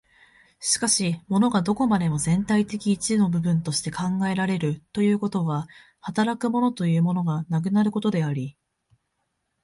[0.59, 5.67] しかし物がどこまでも全体的一の部分として考えられるということは、
[5.99, 8.57] 働く物というものがなくなることであり、